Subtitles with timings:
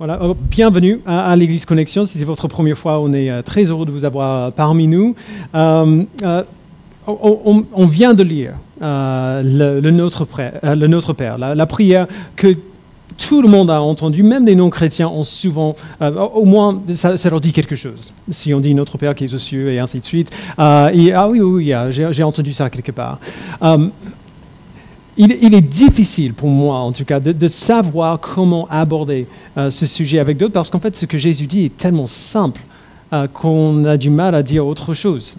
[0.00, 2.06] Voilà, oh, bienvenue à, l'Église Connexion.
[2.06, 4.88] Si c'est votre première fois, on est euh, très heureux de vous avoir euh, parmi
[4.88, 5.14] nous.
[5.54, 6.04] Euh,
[7.06, 10.24] on, vient de lire le, Notre
[11.12, 12.56] Père, la, prière que
[13.18, 17.52] tout le monde a entendue, même les non-chrétiens ont souvent, au moins ça, leur dit
[17.52, 18.14] quelque chose.
[18.30, 20.30] Si on dit Notre Père qui est aux cieux et ainsi de suite.
[20.56, 23.18] Ah oui, oui, oui j'ai entendu ça quelque part
[25.16, 29.26] il, est difficile pour moi, en tout cas, de, savoir comment aborder
[29.58, 32.60] euh, ce sujet avec d'autres, parce qu'en fait, ce que Jésus dit est tellement simple
[33.12, 35.36] euh, qu'on a du mal à dire autre chose.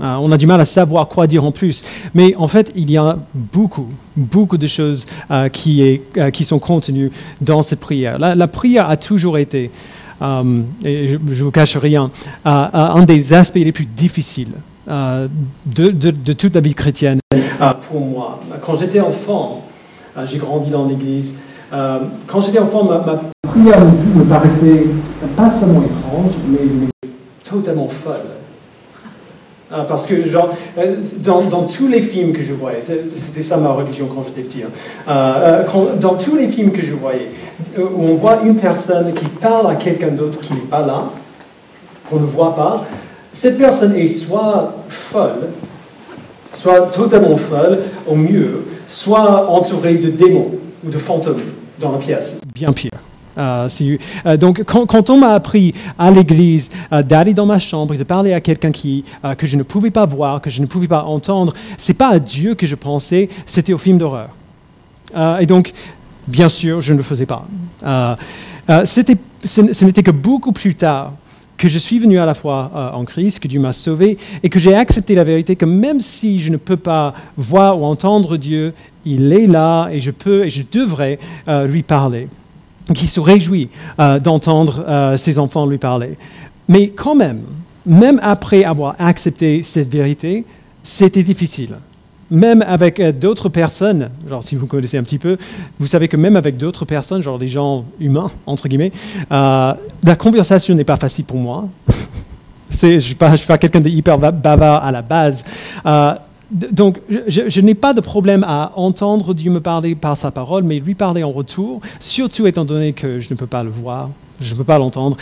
[0.00, 1.84] Euh, on a du mal à savoir quoi dire en plus.
[2.14, 5.06] Mais en fait, il y a beaucoup, beaucoup de choses
[5.52, 6.00] qui,
[6.42, 8.18] sont contenues dans cette prière.
[8.18, 9.70] La, prière a toujours été,
[10.24, 12.10] et je ne vous cache rien,
[12.44, 14.52] un des aspects les plus difficiles
[14.86, 17.20] de, toute la vie chrétienne.
[17.88, 18.40] Pour moi.
[18.62, 19.62] Quand j'étais enfant,
[20.16, 21.40] ah, j'ai grandi dans l'église.
[21.72, 23.80] Euh, quand j'étais enfant, ma, prière
[24.16, 24.86] me, paraissait
[25.36, 26.88] pas seulement étrange, mais,
[27.44, 28.14] totalement folle.
[29.70, 33.70] Ah, parce que, genre, euh, dans, tous les films que je voyais, c'était ça ma
[33.70, 34.70] religion quand j'étais petit, hein.
[35.08, 35.62] euh,
[36.00, 37.30] dans tous les films que je voyais,
[37.78, 41.04] où on voit une personne qui parle à quelqu'un d'autre qui n'est pas là,
[42.08, 42.84] qu'on ne voit pas,
[43.32, 45.50] cette personne est soit folle,
[46.52, 50.52] soit totalement folle au mieux, soit entourée de démons
[50.84, 51.42] ou de fantômes
[51.78, 52.40] dans la pièce.
[52.54, 52.90] Bien pire.
[53.38, 53.68] Euh,
[54.26, 58.04] euh, donc, quand, on m'a appris à l'église euh, d'aller dans ma chambre et de
[58.04, 59.04] parler à quelqu'un qui,
[59.38, 62.18] que je ne pouvais pas voir, que je ne pouvais pas entendre, c'est pas à
[62.18, 64.30] Dieu que je pensais, c'était au film d'horreur.
[65.40, 65.72] et donc,
[66.26, 67.46] bien sûr, je ne le faisais pas.
[68.74, 71.12] ce n'était que beaucoup plus tard
[71.60, 74.48] que je suis venu à la fois euh, en Christ, que Dieu m'a sauvé, et
[74.48, 78.38] que j'ai accepté la vérité que même si je ne peux pas voir ou entendre
[78.38, 78.72] Dieu,
[79.04, 82.28] il est là et je peux et je devrais euh, lui parler.
[82.94, 83.68] Qui se réjouit
[84.00, 86.16] euh, d'entendre ses enfants lui parler.
[86.66, 87.42] Mais quand même,
[87.84, 90.44] même après avoir accepté cette vérité,
[90.82, 91.76] c'était difficile
[92.30, 95.36] même avec euh, d'autres personnes, genre si vous connaissez un petit peu,
[95.78, 98.92] vous savez que même avec d'autres personnes, genre des gens humains, entre guillemets,
[99.32, 101.68] euh, la conversation n'est pas facile pour moi.
[102.70, 105.44] je ne suis pas, pas quelqu'un d'hyper bavard à la base.
[105.86, 106.14] Euh,
[106.52, 110.80] donc, je, n'ai pas de problème à entendre Dieu me parler par sa parole, mais
[110.80, 114.10] lui parler en retour, surtout étant donné que je ne peux pas le voir,
[114.40, 115.16] je ne peux pas l'entendre,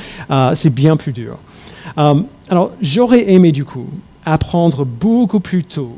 [0.54, 1.36] c'est bien plus dur.
[2.48, 3.88] alors, j'aurais aimé du coup
[4.24, 5.96] apprendre beaucoup plus tôt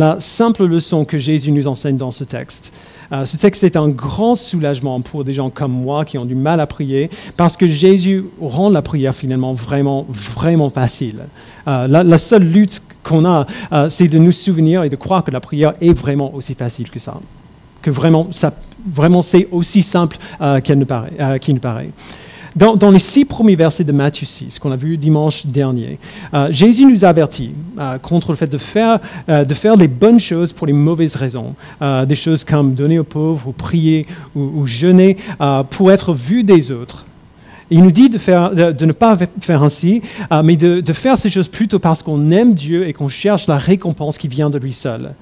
[0.00, 2.72] la simple leçon que Jésus nous enseigne dans ce texte.
[3.12, 6.34] Euh, ce texte est un grand soulagement pour des gens comme moi qui ont du
[6.34, 11.26] mal à prier, parce que Jésus rend la prière finalement vraiment, vraiment facile.
[11.68, 15.30] Euh, la, seule lutte qu'on a, euh, c'est de nous souvenir et de croire que
[15.30, 17.20] la prière est vraiment aussi facile que ça,
[17.82, 18.54] que vraiment, ça,
[18.90, 20.16] vraiment c'est aussi simple
[20.64, 21.90] qu'il ne paraît.
[22.56, 25.98] Dans, les six premiers versets de Matthieu 6, qu'on a vu dimanche dernier,
[26.34, 30.18] euh, Jésus nous avertit euh, contre le fait de faire, euh, de faire les bonnes
[30.18, 31.54] choses pour les mauvaises raisons.
[31.80, 35.16] des choses comme donner aux pauvres, ou prier, ou, jeûner,
[35.70, 37.04] pour être vu des autres.
[37.70, 40.02] Il nous dit de, ne pas faire ainsi,
[40.44, 44.18] mais de, faire ces choses plutôt parce qu'on aime Dieu et qu'on cherche la récompense
[44.18, 45.12] qui vient de lui seul.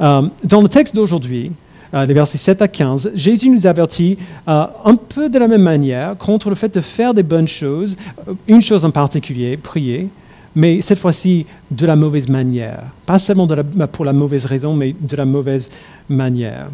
[0.00, 1.52] dans le texte d'aujourd'hui,
[1.92, 4.16] les versets 7 à 15, Jésus nous avertit
[4.48, 7.96] euh, un peu de la même manière contre le fait de faire des bonnes choses,
[8.28, 10.08] euh, une chose en particulier, prier,
[10.54, 12.84] mais cette fois-ci de la mauvaise manière.
[13.06, 13.46] Pas seulement
[13.92, 15.70] pour la mauvaise raison, mais de la mauvaise
[16.08, 16.68] manière.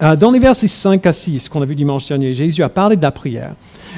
[0.00, 2.96] Euh, dans les versets 5 à 6 qu'on a vu dimanche dernier, Jésus a parlé
[2.96, 3.54] de la prière.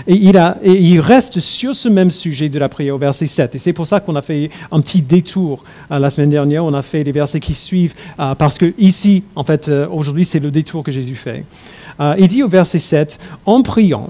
[0.07, 3.55] Et il, reste sur ce même sujet de la prière au verset 7.
[3.55, 6.65] Et c'est pour ça qu'on a fait un petit détour euh, la semaine dernière.
[6.65, 10.41] On a fait les versets qui suivent, euh, parce que ici, en fait, aujourd'hui, c'est
[10.41, 11.45] le détour que Jésus fait.
[12.19, 14.09] il dit au verset 7, en priant,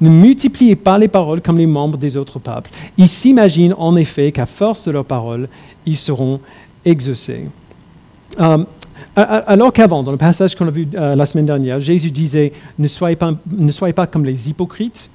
[0.00, 2.70] ne multipliez pas les paroles comme les membres des autres peuples.
[2.98, 5.48] Ils s'imaginent en effet qu'à force de leurs paroles,
[5.86, 6.38] ils seront
[6.84, 7.46] exaucés.
[9.16, 12.86] Alors qu'avant, dans le passage qu'on a vu euh, la semaine dernière, Jésus disait ne
[12.86, 15.10] soyez pas, comme les hypocrites.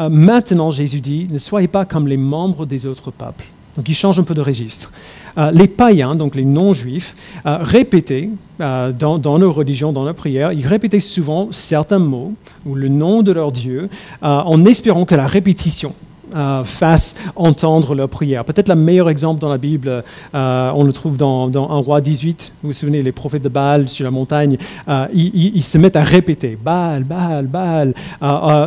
[0.00, 3.44] Euh, maintenant, Jésus dit ne soyez pas comme les membres des autres peuples.
[3.76, 4.92] Donc il change un peu de registre.
[5.38, 8.28] Euh, les païens, donc les non-juifs, répétaient
[8.58, 12.34] dans, dans, leur religion, dans leur prière, ils répétaient souvent certains mots
[12.64, 13.88] ou le nom de leur Dieu
[14.22, 15.92] en espérant que la répétition
[16.34, 18.44] euh, fassent entendre leur prière.
[18.44, 20.02] Peut-être le meilleur exemple dans la Bible,
[20.34, 22.54] euh, on le trouve dans, dans 1 roi 18.
[22.60, 24.56] Vous vous souvenez, les prophètes de Baal sur la montagne,
[24.88, 27.94] euh, ils, se mettent à répéter Baal, Baal, Baal,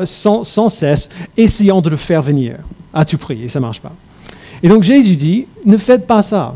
[0.06, 2.56] sans, cesse, essayant de le faire venir
[2.94, 3.92] à tout prix, et ça ne marche pas.
[4.64, 6.56] Et donc Jésus dit, ne faites pas ça.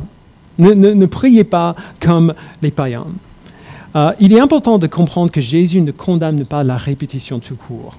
[0.59, 3.07] Ne priez pas comme les païens.
[4.19, 7.97] il est important de comprendre que Jésus ne condamne pas la répétition tout court.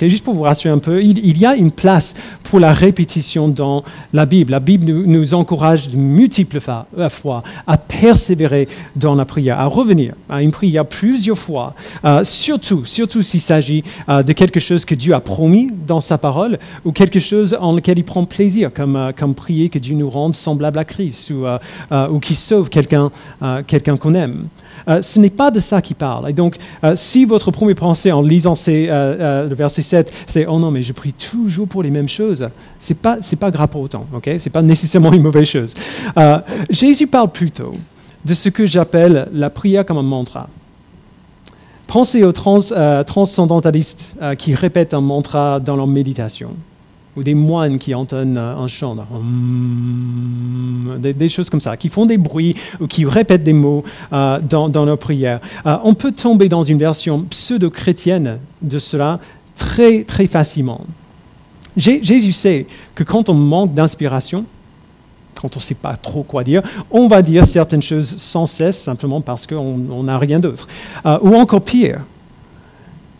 [0.00, 3.82] Juste pour vous rassurer un peu, il, y a une place pour la répétition dans
[4.12, 4.50] la Bible.
[4.50, 6.60] La Bible nous, encourage de multiples
[6.98, 11.74] euh, fois à persévérer dans la prière, à revenir à une prière plusieurs fois,
[12.04, 16.18] euh, surtout, surtout s'il s'agit euh, de quelque chose que Dieu a promis dans sa
[16.18, 20.10] parole ou quelque chose en lequel il prend plaisir, comme, comme prier que Dieu nous
[20.10, 21.46] rende semblable à Christ ou,
[22.10, 23.10] ou qu'il sauve quelqu'un
[23.66, 24.48] quelqu'un qu'on aime.
[24.88, 26.30] Euh, ce n'est pas de ça qu'il parle.
[26.30, 30.58] Et donc, euh, si votre premier pensée en lisant euh, le verset 7, c'est Oh
[30.58, 32.48] non, mais je prie toujours pour les mêmes choses,
[32.80, 34.06] ce n'est pas, pas grave pour autant.
[34.24, 35.74] ce n'est pas nécessairement une mauvaise chose.
[36.70, 37.74] Jésus parle plutôt
[38.24, 40.48] de ce que j'appelle la prière comme un mantra.
[41.86, 46.50] Pensez aux transcendantalistes qui répètent un mantra dans leur méditation
[47.16, 48.96] ou des moines qui entonnent un chant,
[50.98, 54.68] des, choses comme ça, qui font des bruits ou qui répètent des mots euh, dans,
[54.68, 55.40] nos prières.
[55.66, 59.20] Euh, on peut tomber dans une version pseudo-chrétienne de cela
[59.56, 60.80] très, très facilement.
[61.76, 64.44] Jésus sait que quand on manque d'inspiration,
[65.34, 68.78] quand on ne sait pas trop quoi dire, on va dire certaines choses sans cesse
[68.80, 70.68] simplement parce qu'on n'a rien d'autre.
[71.04, 72.00] Euh, ou encore pire,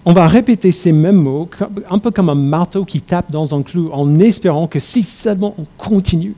[0.04, 1.48] on va répéter ces mêmes mots,
[1.90, 5.54] un peu comme un marteau qui tape dans un clou, en espérant que si seulement
[5.58, 6.34] on continue,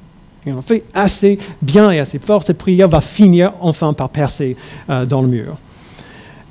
[0.46, 4.56] et on fait assez bien et assez fort, cette prière va finir enfin par percer
[4.88, 5.56] euh, dans le mur.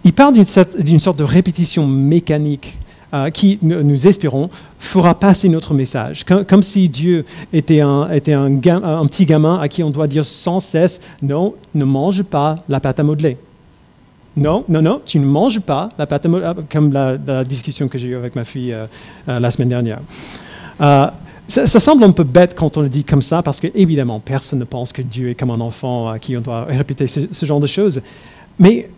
[0.04, 2.78] Il parle d'une sorte de répétition mécanique
[3.14, 7.24] euh, qui, nous espérons, fera passer notre message, comme, si Dieu
[7.54, 11.54] était, un, était un, un petit gamin à qui on doit dire sans cesse, non,
[11.74, 13.38] ne mange pas la pâte à modeler.
[14.38, 17.98] Non, non, non, tu ne manges pas la pâte à modeler, comme la, discussion que
[17.98, 18.86] j'ai eue avec ma fille euh,
[19.30, 20.00] euh, la semaine dernière.
[20.82, 21.08] Euh,
[21.48, 24.66] ça, semble un peu bête quand on le dit comme ça, parce qu'évidemment, personne ne
[24.66, 27.68] pense que Dieu est comme un enfant à qui on doit répéter ce, genre de
[27.68, 28.02] choses.
[28.60, 28.90] Mais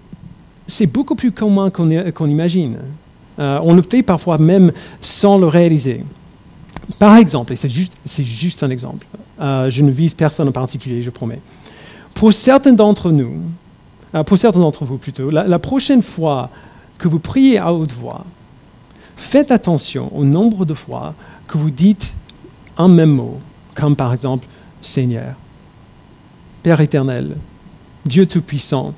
[0.65, 2.77] c'est beaucoup plus commun qu'on imagine.
[3.37, 6.05] on le fait parfois même sans le réaliser.
[6.99, 9.05] Par exemple, et c'est juste, un exemple,
[9.39, 11.41] je ne vise personne en particulier, je promets.
[12.13, 13.66] Pour certains d'entre nous, euh,
[14.25, 16.49] pour certains d'entre vous plutôt, la, prochaine fois
[16.99, 18.25] que vous priez à haute voix,
[19.15, 21.13] faites attention au nombre de fois
[21.47, 22.15] que vous dites
[22.77, 23.39] un même mot,
[23.75, 24.47] comme par exemple
[24.81, 25.35] Seigneur,
[26.63, 27.35] Père éternel,
[28.05, 28.93] Dieu Tout-Puissant.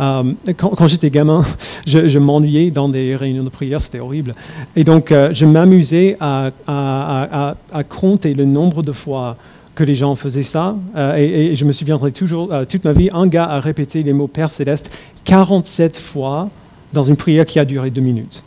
[0.00, 1.42] Euh, quand, j'étais gamin,
[1.86, 4.34] je, m'ennuyais dans des réunions de prière, c'était horrible.
[4.74, 7.54] Et donc, euh, je m'amusais à,
[7.88, 9.36] compter le nombre de fois
[9.80, 10.76] que les gens faisaient ça.
[10.94, 14.12] Euh, et, je me souviendrai toujours, euh, toute ma vie, un gars a répété les
[14.12, 14.90] mots Père céleste
[15.24, 16.50] 47 fois
[16.92, 18.44] dans une prière qui a duré deux minutes.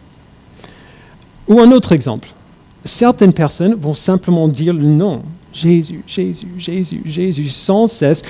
[1.47, 2.29] Ou un autre exemple.
[2.85, 5.23] Certaines personnes vont simplement dire le nom.
[5.51, 8.21] Jésus, Jésus, Jésus, Jésus, sans cesse,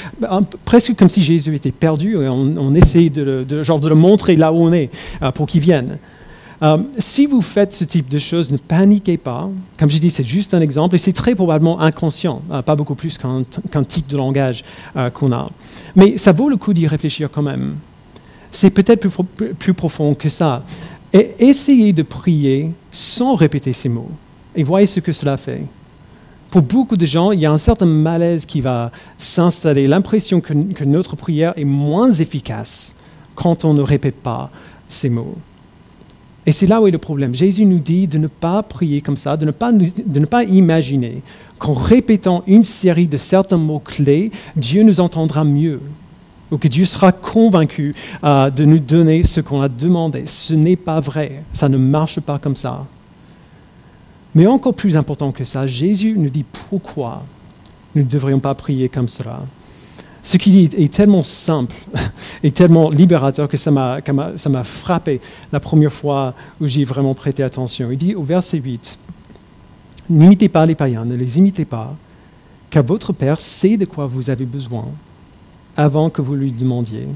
[0.63, 4.37] presque comme si Jésus était perdu et on, essaie de, de, genre de le montrer
[4.37, 4.89] là où on est
[5.21, 5.97] euh, pour qu'il vienne.
[6.63, 9.49] Euh, si vous faites ce type de choses, ne paniquez pas.
[9.77, 12.95] Comme j'ai dit, c'est juste un exemple et c'est très probablement inconscient, euh, pas beaucoup
[12.95, 14.63] plus qu'un type de langage
[14.95, 15.49] euh, qu'on a.
[15.95, 17.75] Mais ça vaut le coup d'y réfléchir quand même.
[18.49, 19.05] C'est peut-être
[19.59, 20.63] plus, profond que ça.
[21.11, 24.11] Essayez de prier sans répéter ces mots
[24.55, 25.63] et voyez ce que cela fait.
[26.49, 30.83] Pour beaucoup de gens, il y a un certain malaise qui va s'installer, l'impression que
[30.83, 32.95] notre prière est moins efficace
[33.33, 34.51] quand on ne répète pas
[34.87, 35.35] ces mots.
[36.45, 37.33] Et c'est là où est le problème.
[37.33, 40.43] Jésus nous dit de ne pas prier comme ça, de ne pas, de ne pas
[40.43, 41.21] imaginer
[41.57, 45.79] qu'en répétant une série de certains mots-clés, Dieu nous entendra mieux,
[46.51, 50.23] ou que Dieu sera convaincu euh, de nous donner ce qu'on a demandé.
[50.25, 51.43] Ce n'est pas vrai.
[51.53, 52.85] Ça ne marche pas comme ça.
[54.35, 57.23] Mais encore plus important que ça, Jésus nous dit pourquoi
[57.95, 59.41] nous ne devrions pas prier comme cela.
[60.23, 61.75] Ce qu'il dit est tellement simple
[62.43, 65.19] et tellement libérateur que ça m'a frappé
[65.51, 67.91] la première fois où j'ai vraiment prêté attention.
[67.91, 68.99] Il dit au verset 8,
[70.09, 71.95] N'imitez pas les païens, ne les imitez pas,
[72.69, 74.85] car votre Père sait de quoi vous avez besoin
[75.75, 77.07] avant que vous lui demandiez.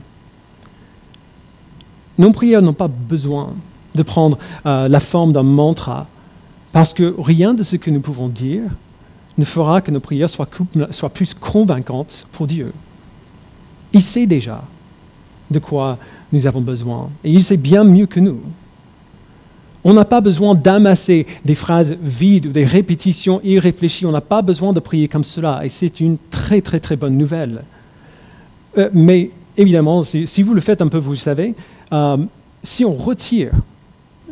[2.18, 3.54] Nos prières n'ont pas besoin
[3.96, 6.08] de prendre euh, la forme d'un mantra,
[6.72, 8.64] parce que rien de ce que nous pouvons dire
[9.38, 12.74] ne fera que nos prières soient plus convaincantes pour Dieu.
[13.98, 14.64] Il sait déjà
[15.50, 15.98] de quoi
[16.32, 17.10] nous avons besoin.
[17.24, 18.40] Et il sait bien mieux que nous.
[19.84, 24.06] On n'a pas besoin d'amasser des phrases vides ou des répétitions irréfléchies.
[24.06, 25.62] On n'a pas besoin de prier comme cela.
[25.66, 27.64] Et c'est une très très très bonne nouvelle.
[28.78, 31.56] Euh, mais évidemment, si, vous le faites un peu, vous le savez,
[31.92, 32.18] euh,
[32.62, 33.52] si on retire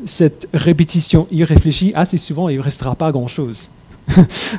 [0.05, 3.72] cette répétition irréfléchie, assez souvent, il ne restera pas grand-chose.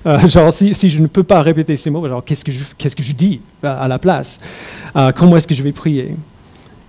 [0.06, 2.94] Euh, genre, si, je ne peux pas répéter ces mots, alors qu'est-ce que je, qu'est-ce
[2.94, 4.40] que je dis à la place?
[4.94, 6.14] Euh, Comment est-ce que je vais prier?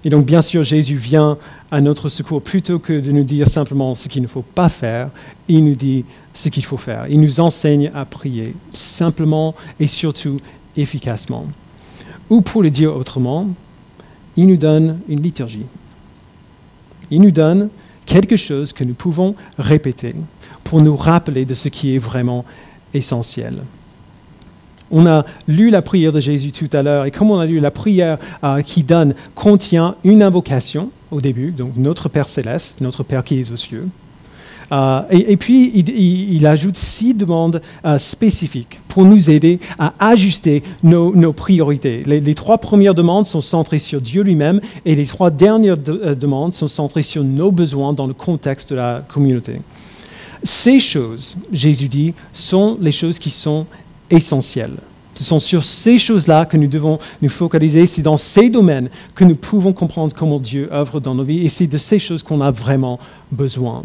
[0.04, 1.38] Et donc, bien sûr, Jésus vient
[1.72, 5.10] à notre secours plutôt que de nous dire simplement ce qu'il ne faut pas faire,
[5.48, 7.08] il nous dit ce qu'il faut faire.
[7.10, 10.40] Il nous enseigne à prier simplement et surtout
[10.76, 11.46] efficacement.
[12.30, 13.48] Ou pour le dire autrement,
[14.36, 15.66] il nous donne une liturgie.
[17.10, 17.70] Il nous donne
[18.08, 20.16] quelque chose que nous pouvons répéter
[20.64, 22.44] pour nous rappeler de ce qui est vraiment
[22.96, 23.60] essentiel.
[24.90, 27.60] On a lu la prière de Jésus tout à l'heure, et comme on a lu
[27.60, 33.04] la prière euh, qui donne, contient une invocation au début, donc notre Père céleste, notre
[33.04, 33.88] Père qui est aux cieux.
[34.72, 41.34] Euh, et, puis, il, ajoute six demandes euh, spécifiques pour nous aider à ajuster nos,
[41.34, 42.04] priorités.
[42.06, 46.68] Les, trois premières demandes sont centrées sur Dieu lui-même et les trois dernières demandes sont
[46.68, 49.62] centrées sur nos besoins dans le contexte de la communauté.
[50.44, 53.66] Ces choses, Jésus dit, sont les choses qui sont
[54.10, 54.78] essentielles.
[55.16, 57.88] Ce sont sur ces choses-là que nous devons nous focaliser.
[57.88, 61.44] C'est dans ces domaines que nous pouvons comprendre comment Dieu œuvre dans nos vies.
[61.44, 63.00] Et c'est de ces choses qu'on a vraiment
[63.32, 63.84] besoin.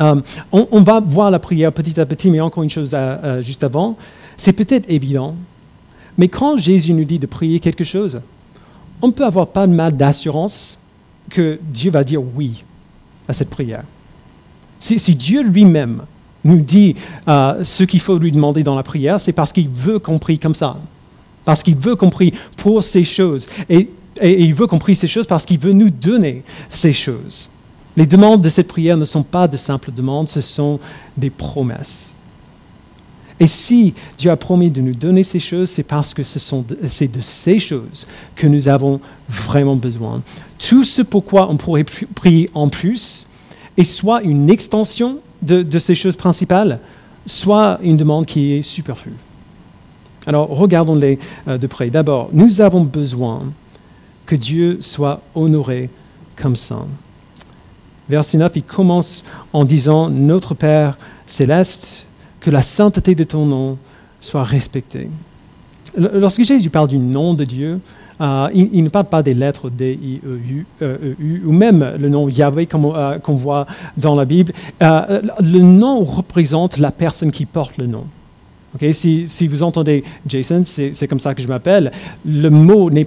[0.00, 0.20] Euh,
[0.50, 3.62] on, va voir la prière petit à petit, mais encore une chose euh, euh, juste
[3.62, 3.96] avant.
[4.36, 5.34] C'est peut-être évident,
[6.16, 8.20] mais quand Jésus nous dit de prier quelque chose,
[9.02, 10.78] on peut avoir pas de mal d'assurance
[11.28, 12.64] que Dieu va dire oui
[13.28, 13.84] à cette prière.
[14.80, 16.02] Si, Dieu lui-même
[16.44, 16.96] nous dit
[17.26, 20.56] ce qu'il faut lui demander dans la prière, c'est parce qu'il veut qu'on prie comme
[20.56, 20.76] ça.
[21.44, 23.48] Parce qu'il veut qu'on prie pour ces choses.
[23.68, 27.48] Et, il veut qu'on prie ces choses parce qu'il veut nous donner ces choses.
[27.96, 30.80] Les demandes de cette prière ne sont pas de simples demandes, ce sont
[31.16, 32.14] des promesses.
[33.38, 37.20] Et si Dieu a promis de nous donner ces choses, c'est parce que c'est de
[37.20, 38.06] ces choses
[38.36, 40.22] que nous avons vraiment besoin.
[40.58, 41.84] Tout ce pourquoi on pourrait
[42.14, 43.26] prier en plus,
[43.76, 46.78] est soit une extension de, ces choses principales,
[47.26, 49.16] soit une demande qui est superflue.
[50.26, 51.18] Alors regardons-les
[51.48, 51.90] euh, de près.
[51.90, 53.42] D'abord, nous avons besoin
[54.24, 55.90] que Dieu soit honoré
[56.36, 56.86] comme saint.
[58.08, 62.06] Verset 9, il commence en disant, Notre Père céleste,
[62.40, 63.78] que la sainteté de ton nom
[64.20, 65.08] soit respectée.
[65.96, 67.80] Lorsque Jésus parle du nom de Dieu,
[68.20, 71.94] euh, il, ne parle pas des lettres D, I, E, U, e, e ou même
[71.98, 73.66] le nom Yahweh euh, qu'on voit
[73.96, 74.52] dans la Bible.
[74.82, 78.04] Euh, le nom représente la personne qui porte le nom.
[78.92, 81.92] Si, vous entendez Jason, c'est comme ça que je m'appelle,
[82.24, 83.04] le mot n'est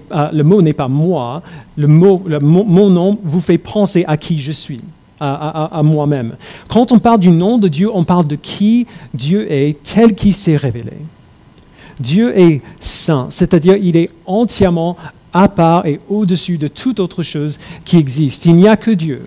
[0.73, 1.41] pas moi,
[1.75, 4.81] le mot, mon nom vous fait penser à qui je suis.
[5.19, 6.35] à, à moi-même.
[6.67, 10.33] Quand on parle du nom de Dieu, on parle de qui Dieu est tel qu'il
[10.33, 10.91] s'est révélé.
[11.99, 14.97] Dieu est saint, c'est-à-dire il est entièrement
[15.31, 18.45] à part et au-dessus de toute autre chose qui existe.
[18.45, 19.21] Il n'y a que Dieu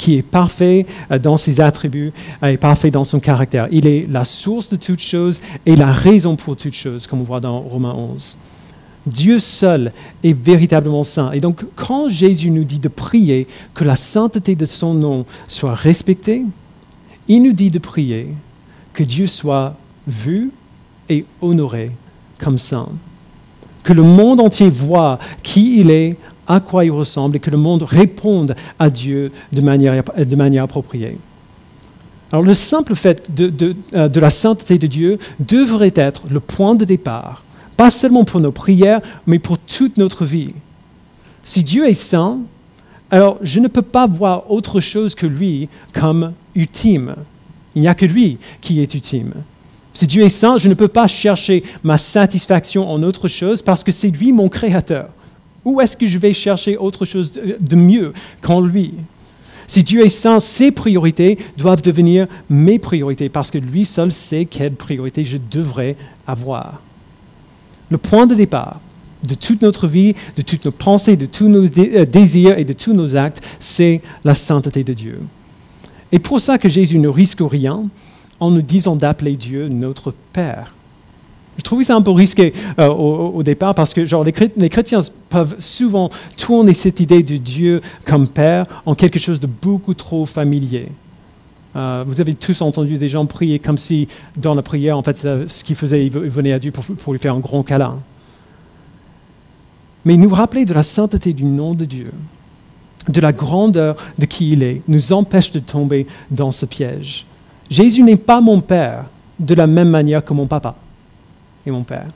[0.00, 3.68] qui est parfait euh, dans ses attributs et parfait dans son caractère.
[3.70, 7.22] Il est la source de toutes choses et la raison pour toutes choses, comme on
[7.22, 8.38] voit dans Romains 11.
[9.06, 9.92] Dieu seul
[10.24, 11.32] est véritablement saint.
[11.32, 15.74] Et donc, quand Jésus nous dit de prier que la sainteté de son nom soit
[15.74, 16.44] respectée,
[17.28, 18.28] il nous dit de prier
[18.94, 19.76] que Dieu soit
[20.06, 20.50] vu
[21.10, 21.90] et honoré
[22.38, 22.88] comme saint.
[23.82, 26.16] Que le monde entier voit qui il est,
[26.50, 30.64] à quoi il ressemble, et que le monde réponde à Dieu de manière, de manière
[30.64, 31.16] appropriée.
[32.32, 36.40] Alors le simple fait de, de, euh, de, la sainteté de Dieu devrait être le
[36.40, 37.44] point de départ,
[37.76, 40.52] pas seulement pour nos prières, mais pour toute notre vie.
[41.44, 42.38] Si Dieu est saint,
[43.12, 47.14] alors je ne peux pas voir autre chose que lui comme ultime.
[47.76, 49.32] Il n'y a que lui qui est ultime.
[49.94, 53.84] Si Dieu est saint, je ne peux pas chercher ma satisfaction en autre chose parce
[53.84, 55.10] que c'est lui mon créateur.
[55.64, 58.94] Où est-ce que je vais chercher autre chose de mieux qu'en lui?
[59.66, 64.44] Si Dieu est saint, ses priorités doivent devenir mes priorités parce que lui seul sait
[64.44, 66.82] quelle priorité je devrais avoir.
[67.88, 68.80] Le point de départ
[69.22, 72.72] de toute notre vie, de toutes nos pensées, de tous nos euh, désirs et de
[72.72, 75.20] tous nos actes, c'est la sainteté de Dieu.
[76.10, 77.84] Et pour ça que Jésus ne risque rien,
[78.40, 80.74] en nous disant d'appeler Dieu notre Père.
[81.56, 85.56] Je trouvais ça un peu risqué euh, au, départ parce que genre, les, chrétiens peuvent
[85.58, 90.88] souvent tourner cette idée de Dieu comme Père en quelque chose de beaucoup trop familier.
[91.76, 95.24] Euh, vous avez tous entendu des gens prier comme si dans la prière, en fait,
[95.24, 97.98] euh, ce qu'ils faisaient, ils venaient à Dieu pour, pour lui faire un grand câlin.
[100.04, 102.10] Mais nous rappeler de la sainteté du nom de Dieu,
[103.08, 107.26] de la grandeur de qui il est, nous empêche de tomber dans ce piège.
[107.68, 109.04] Jésus n'est pas mon Père
[109.38, 110.74] de la même manière que mon papa
[111.66, 112.08] est mon Père.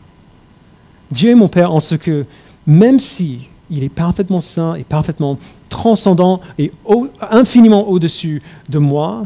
[1.11, 2.27] Dieu est mon Père en ce que,
[2.67, 6.71] même si il est parfaitement saint et parfaitement transcendant et
[7.21, 9.25] infiniment au-dessus de moi,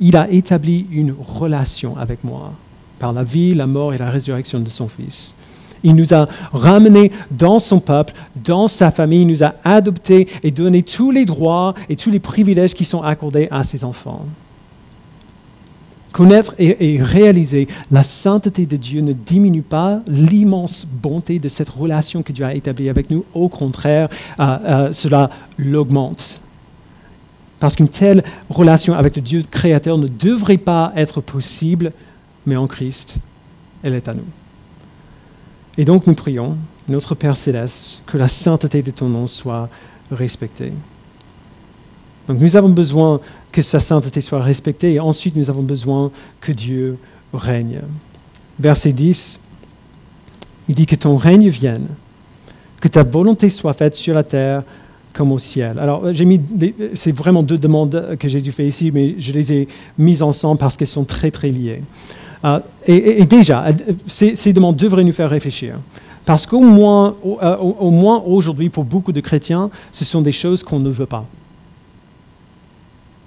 [0.00, 2.52] il a établi une relation avec moi
[2.98, 5.34] par la vie, la mort et la résurrection de son Fils.
[5.82, 10.50] Il nous a ramenés dans son peuple, dans sa famille, il nous a adoptés et
[10.50, 14.24] donné tous les droits et tous les privilèges qui sont accordés à ses enfants.
[16.14, 22.22] Connaître et, réaliser la sainteté de Dieu ne diminue pas l'immense bonté de cette relation
[22.22, 23.24] que Dieu a établie avec nous.
[23.34, 25.28] Au contraire, euh, euh, cela
[25.58, 26.40] l'augmente.
[27.58, 31.90] Parce qu'une telle relation avec le Dieu créateur ne devrait pas être possible,
[32.46, 33.18] mais en Christ,
[33.82, 34.22] elle est à nous.
[35.78, 36.56] Et donc nous prions,
[36.88, 39.68] notre Père céleste, que la sainteté de ton nom soit
[40.12, 40.74] respectée.
[42.28, 43.20] Donc nous avons besoin
[43.52, 46.98] que sa sainteté soit respectée et ensuite nous avons besoin que Dieu
[47.32, 47.80] règne.
[48.58, 49.40] Verset 10,
[50.68, 51.86] il dit que ton règne vienne,
[52.80, 54.62] que ta volonté soit faite sur la terre
[55.12, 55.78] comme au ciel.
[55.78, 56.40] Alors j'ai mis,
[56.94, 60.76] c'est vraiment deux demandes que Jésus fait ici, mais je les ai mises ensemble parce
[60.76, 61.82] qu'elles sont très très liées.
[62.44, 63.66] Euh, et, déjà,
[64.06, 65.76] ces, demandes devraient nous faire réfléchir.
[66.26, 70.62] Parce qu'au moins, euh, au moins aujourd'hui, pour beaucoup de chrétiens, ce sont des choses
[70.62, 71.26] qu'on ne veut pas.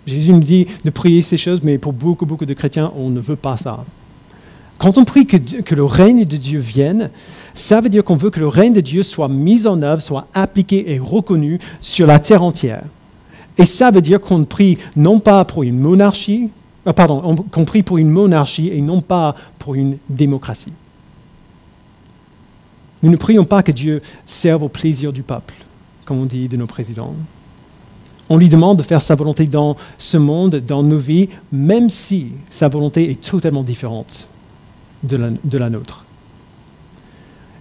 [0.08, 3.20] Jésus nous dit de prier ces choses, mais pour beaucoup, beaucoup de chrétiens, on ne
[3.20, 3.84] veut pas ça.
[4.78, 7.10] Quand on prie que, le règne de Dieu vienne,
[7.54, 10.28] ça veut dire qu'on veut que le règne de Dieu soit mis en œuvre, soit
[10.34, 12.84] appliqué et reconnu sur la terre entière.
[13.58, 16.52] Et ça veut dire qu'on prie non pas pour une monarchie,
[16.88, 20.74] euh, pardon, qu'on prie pour une monarchie et non pas pour une démocratie.
[23.02, 25.56] Nous ne prions pas que Dieu serve au plaisir du peuple,
[26.06, 27.16] comme on dit de nos présidents.
[28.30, 32.32] On lui demande de faire sa volonté dans ce monde, dans nos vies, même si
[32.50, 34.30] sa volonté est totalement différente
[35.04, 36.06] de la, nôtre.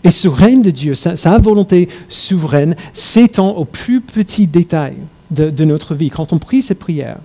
[0.02, 4.96] Et ce règne de Dieu, sa, volonté souveraine, s'étend aux plus petits détails
[5.30, 6.10] de, notre vie.
[6.10, 7.18] Quand on prie cette prière,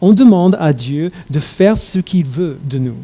[0.00, 2.96] on demande à Dieu de faire ce qu'il veut de nous.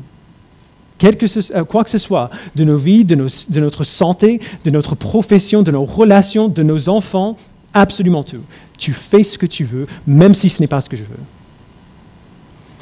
[1.05, 3.17] Euh, quoi que ce soit, de nos vies, de
[3.61, 7.37] notre santé, de notre profession, de nos relations, de nos enfants,
[7.73, 8.43] absolument tout.
[8.79, 11.21] Tu fais ce que tu veux, même si ce n'est pas ce que je veux.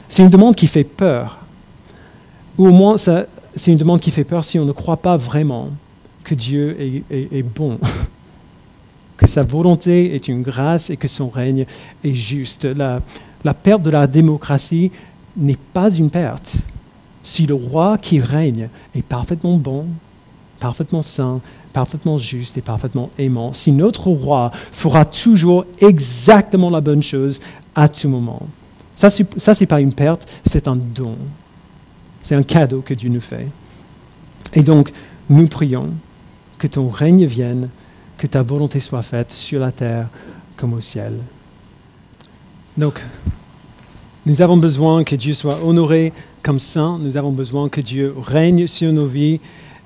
[0.08, 1.38] C'est une demande qui fait peur.
[2.58, 3.26] Ou au moins, c'est
[3.72, 5.70] une demande qui fait peur si on ne croit pas vraiment
[6.24, 6.76] que Dieu
[7.10, 7.78] est, bon,
[9.16, 11.64] que sa volonté est une grâce et que son règne
[12.04, 12.64] est juste.
[12.64, 13.00] La,
[13.54, 14.90] perte de la démocratie
[15.36, 16.56] n'est pas une perte.
[17.22, 19.86] Si le roi qui règne est parfaitement bon,
[20.60, 21.40] parfaitement saint,
[21.72, 27.40] parfaitement juste et parfaitement aimant, si notre roi fera toujours exactement la bonne chose
[27.74, 28.46] à tout moment.
[28.94, 29.22] Ça, ce
[29.60, 31.16] n'est pas une perte, c'est un don.
[32.22, 33.48] C'est un cadeau que Dieu nous fait.
[34.54, 34.92] Et donc,
[35.30, 35.90] nous prions
[36.58, 37.70] que ton règne vienne,
[38.18, 40.08] que ta volonté soit faite sur la terre
[40.56, 41.14] comme au ciel.
[42.76, 43.02] Donc,
[44.26, 48.66] nous avons besoin que Dieu soit honoré comme saint, nous avons besoin que Dieu règne
[48.66, 49.40] sur nos vies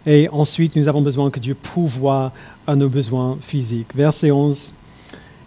[0.07, 2.33] et ensuite, nous avons besoin que Dieu pourvoie
[2.67, 3.95] à nos besoins physiques.
[3.95, 4.75] Verset 11,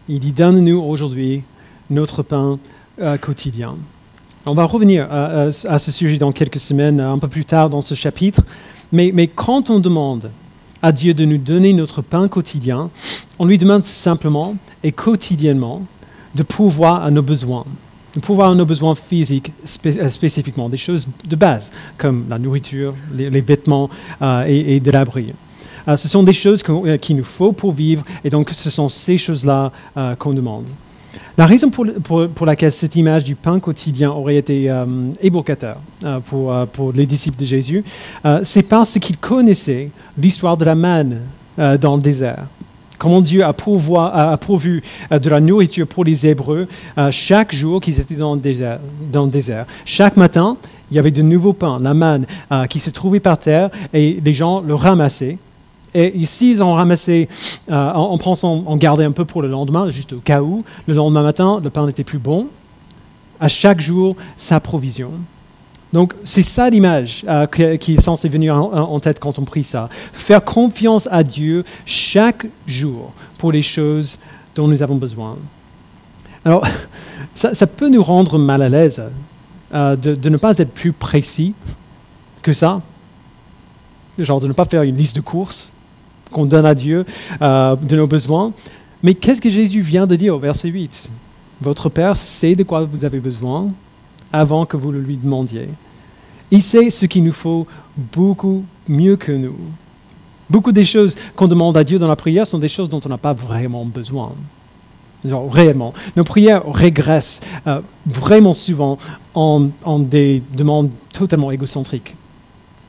[0.09, 1.43] il dit, donne-nous aujourd'hui
[1.89, 2.59] notre pain
[2.99, 3.75] euh, quotidien.
[4.45, 7.95] On va revenir à, ce sujet dans quelques semaines, un peu plus tard dans ce
[7.95, 8.41] chapitre.
[8.93, 10.31] Mais, mais quand on demande
[10.81, 12.89] à Dieu de nous donner notre pain quotidien,
[13.39, 15.83] on lui demande simplement et quotidiennement
[16.33, 17.65] de pourvoir à nos besoins
[18.21, 19.51] pouvoir nos besoins physiques
[19.85, 23.89] euh, spécifiquement, des choses de base comme la nourriture, les, vêtements
[24.21, 25.33] euh, et, de l'abri.
[25.87, 26.63] Euh, ce sont des choses
[27.01, 29.71] qu'il nous faut pour vivre et donc ce sont ces choses-là
[30.19, 30.65] qu'on demande.
[31.37, 31.85] La raison pour,
[32.33, 34.73] pour, laquelle cette image du pain quotidien aurait été
[35.21, 35.77] évocateur
[36.25, 37.83] pour, pour, les disciples de Jésus,
[38.43, 41.21] c'est parce qu'ils connaissaient l'histoire de la manne
[41.57, 42.47] dans le désert
[42.97, 44.81] comment Dieu a, pourvu
[45.11, 48.41] euh, de la nourriture pour les Hébreux euh, chaque jour qu'ils étaient dans le,
[49.29, 50.57] désert, Chaque matin,
[50.91, 54.19] il y avait de nouveaux pains, la manne, euh, qui se trouvait par terre et
[54.23, 55.37] les gens le ramassaient.
[55.93, 57.27] Et ici, ils ont ramassé
[57.71, 60.63] en, pensant en garder un peu pour le lendemain, juste au cas où.
[60.85, 62.47] Le lendemain matin, le pain n'était plus bon.
[63.39, 65.11] À chaque jour, sa provision.
[65.93, 69.89] Donc c'est ça l'image euh, qui est censée venir en, tête quand on prie ça.
[70.11, 74.19] Faire confiance à Dieu chaque jour pour les choses
[74.55, 75.37] dont nous avons besoin.
[76.43, 76.65] Alors,
[77.35, 79.03] ça, peut nous rendre mal à l'aise
[79.73, 81.53] euh, de, ne pas être plus précis
[82.41, 82.81] que ça.
[84.17, 85.71] Genre de ne pas faire une liste de courses
[86.31, 87.05] qu'on donne à Dieu
[87.41, 88.51] euh, de nos besoins.
[89.03, 91.11] Mais qu'est-ce que Jésus vient de dire au verset 8
[91.61, 93.69] Votre Père sait de quoi vous avez besoin
[94.31, 95.69] avant que vous le lui demandiez.
[96.51, 99.57] Il sait ce qu'il nous faut beaucoup mieux que nous.
[100.49, 103.09] Beaucoup des choses qu'on demande à Dieu dans la prière sont des choses dont on
[103.09, 104.31] n'a pas vraiment besoin.
[105.25, 105.93] Genre, réellement.
[106.15, 108.97] Nos prières régressent euh, vraiment souvent
[109.33, 112.15] en, en, des demandes totalement égocentriques.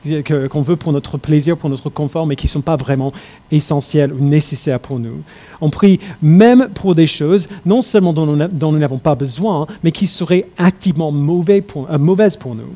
[0.03, 3.11] Qu'on veut pour notre plaisir, pour notre confort, mais qui ne sont pas vraiment
[3.51, 5.21] essentielles ou nécessaires pour nous.
[5.61, 10.07] On prie même pour des choses, non seulement dont nous n'avons pas besoin, mais qui
[10.07, 12.71] seraient activement euh, mauvaises pour nous.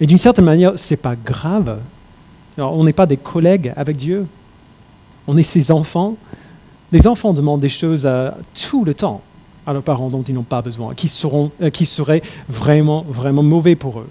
[0.00, 1.78] Et d'une certaine manière, ce n'est pas grave.
[2.56, 4.26] on n'est pas des collègues avec Dieu.
[5.26, 6.16] On est ses enfants.
[6.90, 8.30] Les enfants demandent des choses euh,
[8.68, 9.20] tout le temps
[9.66, 11.12] à leurs parents dont ils n'ont pas besoin, qui,
[11.60, 14.08] euh, qui seraient vraiment, vraiment mauvais pour eux.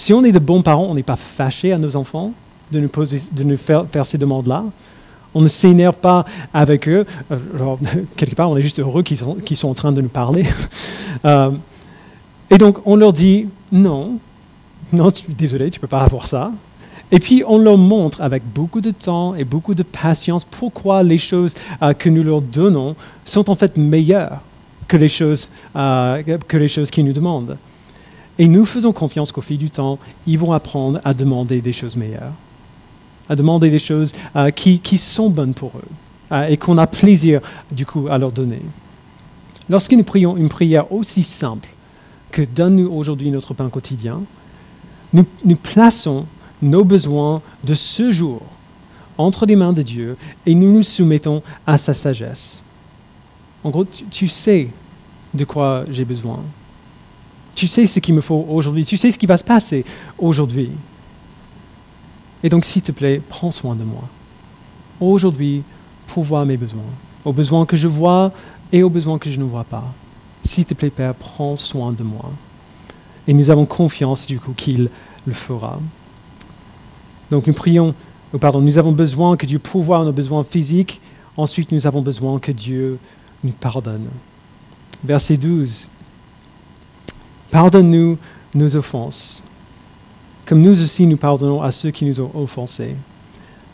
[0.00, 2.32] Si on est de bons parents, on n'est pas fâché à nos enfants
[2.72, 4.64] de nous, de nous faire, faire ces demandes-là.
[5.34, 7.04] On ne s'énerve pas avec eux.
[7.30, 7.36] Euh,
[8.16, 10.46] quelque part, on est juste heureux qu'ils sont, sont, en train de nous parler.
[11.26, 11.50] Euh,
[12.48, 14.14] et donc, on leur dit non,
[14.90, 16.50] non, désolé, tu ne peux pas avoir ça.
[17.12, 21.18] Et puis, on leur montre avec beaucoup de temps et beaucoup de patience pourquoi les
[21.18, 24.40] choses euh, que nous leur donnons sont en fait meilleures
[24.88, 27.58] que les choses, que les choses qu'ils nous demandent.
[28.40, 31.94] Et nous faisons confiance qu'au fil du temps, ils vont apprendre à demander des choses
[31.94, 32.32] meilleures,
[33.28, 37.42] à demander des choses euh, qui, sont bonnes pour eux euh, et qu'on a plaisir
[37.70, 38.62] du coup à leur donner.
[39.68, 41.68] Lorsque nous prions une prière aussi simple
[42.30, 44.22] que Donne-nous aujourd'hui notre pain quotidien,
[45.12, 45.26] nous,
[45.62, 46.24] plaçons
[46.62, 48.40] nos besoins de ce jour
[49.18, 52.62] entre les mains de Dieu et nous nous soumettons à sa sagesse.
[53.64, 54.68] En gros, tu sais
[55.34, 56.40] de quoi j'ai besoin.
[57.60, 58.86] Tu sais ce qu'il me faut aujourd'hui.
[58.86, 59.84] Tu sais ce qui va se passer
[60.16, 60.70] aujourd'hui.
[62.42, 64.00] Et donc, s'il te plaît, prends soin de moi.
[64.98, 65.62] Aujourd'hui,
[66.06, 66.90] pour voir mes besoins.
[67.22, 68.32] Aux besoins que je vois
[68.72, 69.84] et aux besoins que je ne vois pas.
[70.42, 72.32] S'il te plaît, Père, prends soin de moi.
[73.28, 74.88] Et nous avons confiance, du coup, qu'il
[75.26, 75.78] le fera.
[77.30, 77.94] Donc, nous prions,
[78.32, 80.98] oh, pardon, nous avons besoin que Dieu pourvoie nos besoins physiques.
[81.36, 82.98] Ensuite, nous avons besoin que Dieu
[83.44, 84.08] nous pardonne.
[85.04, 85.88] Verset 12.
[87.50, 88.18] Pardonne-nous
[88.54, 89.44] nos offenses,
[90.46, 92.96] comme nous aussi nous pardonnons à ceux qui nous ont offensés.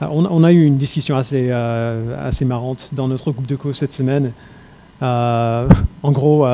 [0.03, 3.75] Euh, on, a eu une discussion assez, euh, assez marrante dans notre groupe de cours
[3.75, 4.33] cette semaine.
[5.03, 5.69] Euh,
[6.03, 6.47] en gros,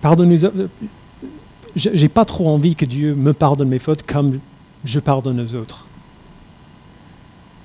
[0.00, 0.50] pardonne-nous.
[1.76, 4.40] J'ai pas trop envie que Dieu me pardonne mes fautes comme
[4.84, 5.86] je pardonne aux autres.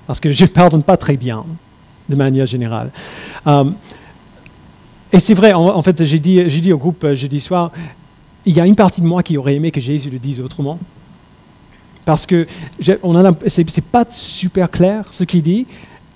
[0.06, 1.44] Parce que je ne pardonne pas très bien,
[2.08, 2.92] de manière générale.
[5.12, 7.72] et c'est vrai, en, fait, j'ai dit, dit, au groupe jeudi soir,
[8.46, 10.78] il y a une partie de moi qui aurait aimé que Jésus le dise autrement.
[12.04, 12.46] Parce que
[12.80, 15.66] ce n'est pas super clair ce qu'il dit.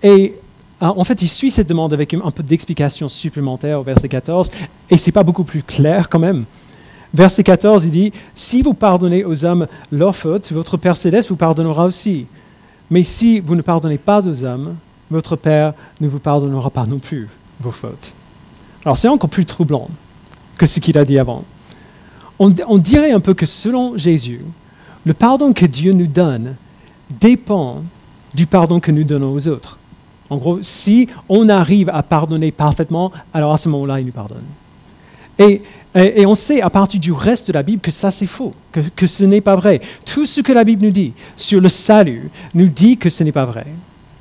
[0.02, 0.36] Et
[0.80, 4.50] ah, en fait, il suit cette demande avec un peu d'explication supplémentaire au verset 14.
[4.88, 6.44] Et ce n'est pas beaucoup plus clair quand même.
[7.12, 11.36] Verset 14, il dit, Si vous pardonnez aux hommes leurs fautes, votre Père céleste vous
[11.36, 12.26] pardonnera aussi.
[12.88, 14.76] Mais si vous ne pardonnez pas aux hommes,
[15.10, 17.28] votre Père ne vous pardonnera pas non plus
[17.60, 18.14] vos fautes.
[18.84, 19.88] Alors c'est encore plus troublant
[20.56, 21.44] que ce qu'il a dit avant
[22.40, 24.40] on, dirait un peu que selon Jésus,
[25.04, 26.56] le pardon que Dieu nous donne
[27.20, 27.82] dépend
[28.34, 29.78] du pardon que nous donnons aux autres.
[30.30, 34.44] En gros, si on arrive à pardonner parfaitement, alors à ce moment-là, il nous pardonne.
[35.38, 35.62] Et,
[36.24, 39.24] on sait à partir du reste de la Bible que ça c'est faux, que, ce
[39.24, 39.80] n'est pas vrai.
[40.04, 43.32] Tout ce que la Bible nous dit sur le salut nous dit que ce n'est
[43.32, 43.66] pas vrai.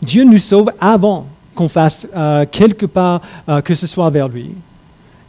[0.01, 4.51] Dieu nous sauve avant qu'on fasse euh, quelque part euh, que ce soit vers lui.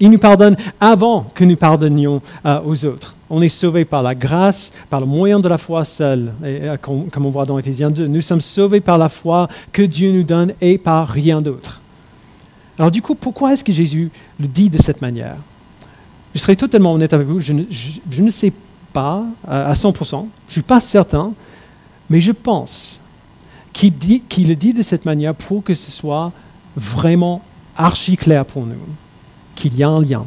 [0.02, 3.14] Il nous pardonne avant que nous pardonnions euh, aux autres.
[3.28, 7.26] On est sauvé par la grâce, par le moyen de la foi seule, euh, comme,
[7.26, 8.06] on voit dans Éphésiens 2.
[8.06, 11.82] Nous sommes sauvés par la foi que Dieu nous donne et par rien d'autre.
[12.78, 14.10] Alors du coup, pourquoi est-ce que Jésus
[14.40, 15.36] le dit de cette manière?
[16.34, 18.52] Je serai totalement honnête avec vous, je ne, sais
[18.94, 21.32] pas à 100%, je ne suis pas certain,
[22.08, 23.00] mais je pense
[23.72, 23.92] qu'il
[24.48, 26.32] le dit de cette manière pour que ce soit
[26.76, 27.42] vraiment
[27.76, 28.76] archi clair pour nous
[29.60, 30.24] qu'il y a un lien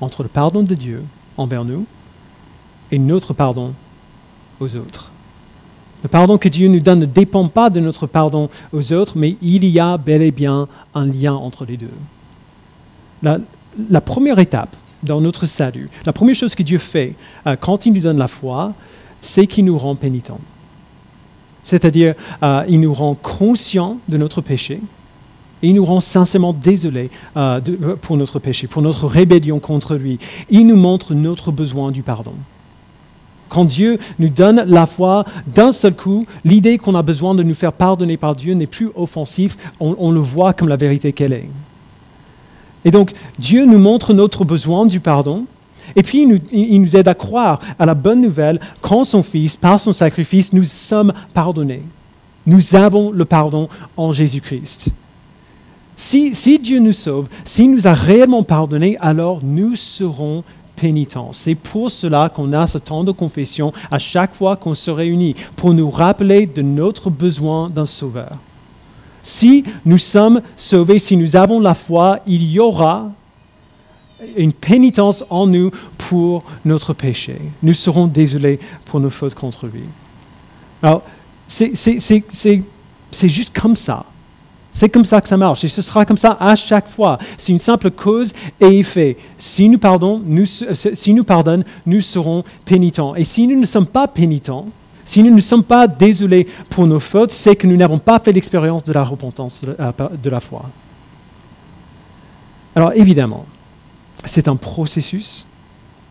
[0.00, 1.02] entre le pardon de Dieu
[1.36, 1.86] envers nous
[2.92, 3.72] et notre pardon
[4.60, 5.10] aux autres.
[6.04, 9.36] Le pardon que Dieu nous donne ne dépend pas de notre pardon aux autres, mais
[9.42, 11.90] il y a bel et bien un lien entre les deux.
[13.22, 17.14] La, première étape dans notre salut, la première chose que Dieu fait
[17.46, 18.72] euh, quand il nous donne la foi,
[19.20, 20.40] c'est qu'il nous rend pénitents.
[21.64, 22.14] C'est-à-dire,
[22.44, 24.80] euh, il nous rend conscients de notre péché,
[25.66, 27.60] il nous rend sincèrement désolés euh,
[28.00, 30.18] pour notre péché, pour notre rébellion contre lui.
[30.50, 32.34] Il nous montre notre besoin du pardon.
[33.48, 37.54] Quand Dieu nous donne la foi, d'un seul coup, l'idée qu'on a besoin de nous
[37.54, 41.48] faire pardonner par Dieu n'est plus offensif, on, le voit comme la vérité qu'elle est.
[42.84, 45.46] Et donc, Dieu nous montre notre besoin du pardon,
[45.94, 49.22] et puis il nous, il nous aide à croire à la bonne nouvelle qu'en son
[49.22, 51.82] Fils, par son sacrifice, nous sommes pardonnés.
[52.46, 54.90] Nous avons le pardon en Jésus-Christ.
[55.98, 60.44] Si, Dieu nous sauve, s'il nous a réellement pardonné, alors nous serons
[60.76, 61.30] pénitents.
[61.32, 65.34] C'est pour cela qu'on a ce temps de confession à chaque fois qu'on se réunit,
[65.56, 68.36] pour nous rappeler de notre besoin d'un sauveur.
[69.22, 73.10] Si nous sommes sauvés, si nous avons la foi, il y aura
[74.36, 77.40] une pénitence en nous pour notre péché.
[77.62, 79.82] Nous serons désolés pour nos fautes contre lui.
[80.82, 81.02] Alors,
[81.48, 81.74] c'est
[83.24, 84.04] juste comme ça.
[84.76, 87.18] C'est comme ça que ça marche et ce sera comme ça à chaque fois.
[87.38, 89.16] C'est une simple cause et effet.
[89.38, 93.14] Si nous, pardonnons, nous, si nous pardonnons, nous serons pénitents.
[93.14, 94.66] Et si nous ne sommes pas pénitents,
[95.02, 98.32] si nous ne sommes pas désolés pour nos fautes, c'est que nous n'avons pas fait
[98.32, 100.68] l'expérience de la repentance de la foi.
[102.74, 103.46] Alors évidemment,
[104.26, 105.46] c'est un processus.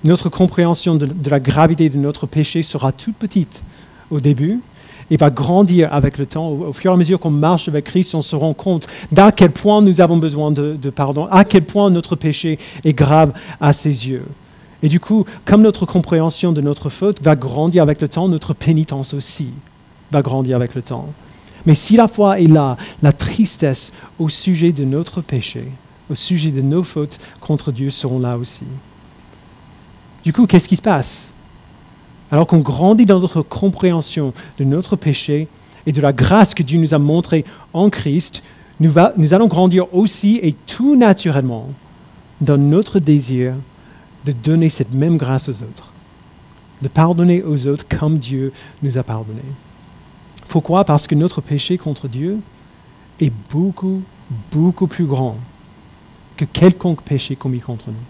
[0.04, 3.62] Notre compréhension de, la gravité de notre péché sera toute petite
[4.10, 4.60] au début
[5.12, 6.50] et va grandir avec le temps.
[6.50, 9.52] Au, fur et à mesure qu'on marche avec Christ, on se rend compte d'à quel
[9.52, 14.10] point nous avons besoin de, pardon, à quel point notre péché est grave à ses
[14.10, 14.26] yeux.
[14.84, 18.54] Et du coup, comme notre compréhension de notre faute va grandir avec le temps, notre
[18.54, 19.50] pénitence aussi
[20.12, 21.08] va grandir avec le temps.
[21.66, 25.72] Mais si la foi est là, la tristesse au sujet de notre péché,
[26.10, 28.66] au sujet de nos fautes contre Dieu seront là aussi.
[30.24, 31.30] Du coup, qu'est-ce qui se passe?
[32.36, 35.48] Alors qu'on grandit dans notre compréhension de notre péché
[35.86, 38.44] et de la grâce que Dieu nous a montrée en Christ,
[38.82, 41.70] nous, allons grandir aussi et tout naturellement
[42.42, 43.54] dans notre désir
[44.26, 45.94] de donner cette même grâce aux autres,
[46.82, 48.52] de pardonner aux autres comme Dieu
[48.84, 49.40] nous a pardonné.
[50.50, 52.40] Pourquoi Parce que notre péché contre Dieu
[53.22, 54.02] est beaucoup,
[54.52, 55.38] beaucoup plus grand
[56.36, 58.06] que quelconque péché commis contre nous.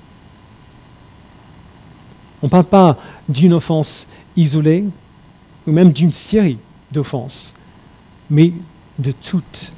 [2.45, 4.85] On ne parle pas d'une offense isolée
[5.67, 6.57] ou même d'une série
[6.91, 7.53] d'offenses,
[8.29, 8.53] mais
[8.99, 9.71] de toutes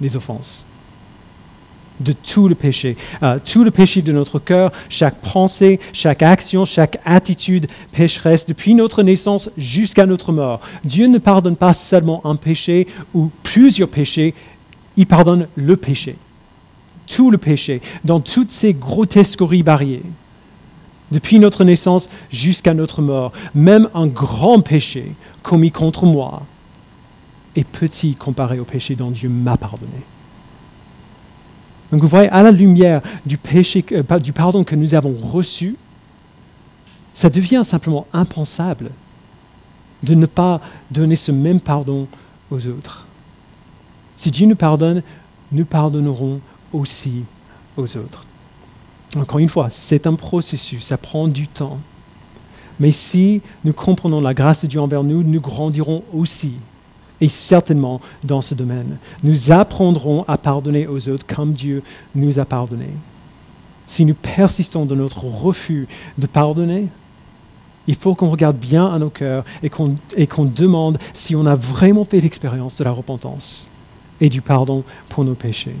[0.00, 0.64] les offenses,
[2.00, 6.64] de tout le péché, euh, tout le péché de notre cœur, chaque pensée, chaque action,
[6.64, 10.60] chaque attitude pécheresse depuis notre naissance jusqu'à notre mort.
[10.84, 14.34] Dieu ne pardonne pas seulement un péché ou plusieurs péchés,
[14.96, 16.16] il pardonne le péché.
[17.06, 20.02] Tout le péché, dans toutes ces grotesqueries variées,
[21.10, 26.42] depuis notre naissance jusqu'à notre mort, même un grand péché commis contre moi
[27.56, 30.04] est petit comparé au péché dont Dieu m'a pardonné.
[31.90, 33.38] Donc vous voyez, à la lumière du,
[33.92, 34.02] euh,
[34.34, 35.76] pardon que nous avons reçu,
[37.14, 38.90] ça devient simplement impensable
[40.02, 42.06] de ne pas donner ce même pardon
[42.50, 43.06] aux autres.
[44.16, 45.02] Si Dieu nous pardonne,
[45.50, 46.40] nous pardonnerons
[46.72, 47.24] aussi
[47.76, 48.27] aux autres.
[49.16, 51.78] Encore une fois, c'est un processus, ça prend du temps.
[52.78, 56.54] Mais si nous comprenons la grâce de Dieu envers nous, nous grandirons aussi,
[57.20, 58.98] et certainement dans ce domaine.
[59.24, 61.82] Nous apprendrons à pardonner aux autres comme Dieu
[62.14, 62.90] nous a pardonné.
[63.86, 66.88] Si nous persistons dans notre refus de pardonner,
[67.86, 72.04] il faut qu'on regarde bien à nos cœurs et qu'on demande si on a vraiment
[72.04, 73.68] fait l'expérience de la repentance
[74.20, 75.76] et du pardon pour nos péchés.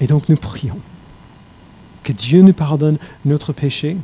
[0.00, 0.78] Et donc nous prions
[2.06, 3.96] que Dieu nous pardonne notre péché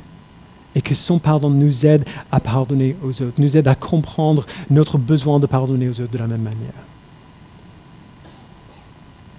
[0.75, 4.99] et que son pardon nous aide à pardonner aux autres, nous aide à comprendre notre
[4.99, 6.73] besoin de pardonner aux autres de la même manière.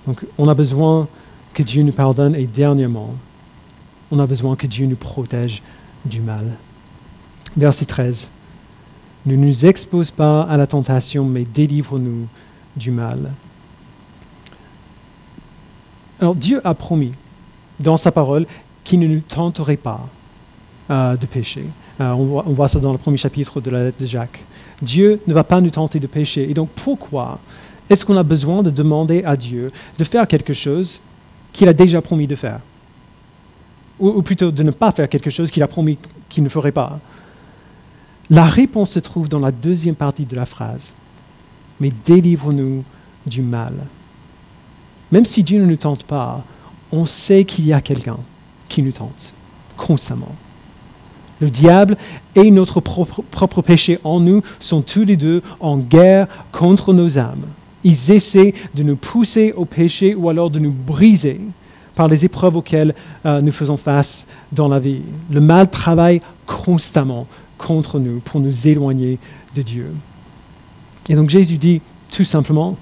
[0.07, 1.09] Donc on a besoin
[1.53, 3.13] que Dieu nous pardonne et dernièrement,
[4.11, 5.61] on a besoin que Dieu nous protège
[6.05, 6.45] du mal.
[7.57, 8.31] Verset 13.
[9.25, 12.27] Ne nous expose pas à la tentation, mais délivre-nous
[12.77, 13.33] du mal.
[16.21, 17.11] Alors Dieu a promis
[17.79, 18.45] dans sa parole
[18.83, 20.07] qu'il ne nous tenterait pas
[20.91, 21.65] euh, de pécher.
[22.01, 24.43] Euh, on, voit, ça dans le premier chapitre de la lettre de Jacques.
[24.81, 26.49] Dieu ne va pas nous tenter de pécher.
[26.49, 27.39] Et donc pourquoi
[27.89, 31.01] est-ce qu'on a besoin de demander à Dieu de faire quelque chose
[31.51, 32.59] qu'il a déjà promis de faire?
[33.99, 36.99] Ou plutôt de ne pas faire quelque chose qu'il a promis qu'il ne ferait pas?
[38.29, 40.95] La réponse se trouve dans la deuxième partie de la phrase.
[41.79, 42.83] Mais délivre-nous
[43.25, 43.73] du mal.
[45.11, 46.43] Même si Dieu ne nous tente pas,
[46.93, 48.19] on sait qu'il y a quelqu'un
[48.69, 49.33] qui nous tente
[49.75, 50.35] constamment.
[51.41, 51.97] Le diable
[52.35, 57.47] et notre propre, péché en nous sont tous les deux en guerre contre nos âmes.
[57.83, 61.41] Ils essaient de nous pousser au péché ou alors de nous briser
[61.95, 62.93] par les épreuves auxquelles
[63.25, 65.01] euh, nous faisons face dans la vie.
[65.31, 67.27] Le mal travaille constamment
[67.57, 69.17] contre nous pour nous éloigner
[69.55, 69.91] de Dieu.
[71.09, 72.77] Et donc Jésus dit tout simplement,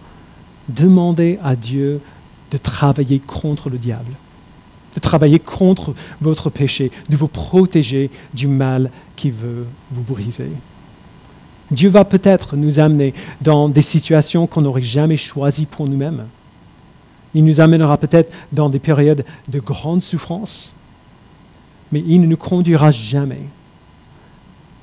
[0.69, 2.01] demandez à Dieu
[2.51, 4.11] de travailler contre le diable,
[4.95, 10.51] de travailler contre votre péché, de vous protéger du mal qui veut vous briser.
[11.71, 16.27] Dieu va peut-être nous amener dans des situations qu'on n'aurait jamais choisies pour nous-mêmes.
[17.33, 20.73] Il nous amènera peut-être dans des périodes de grande souffrance.
[21.93, 23.41] mais il ne nous conduira jamais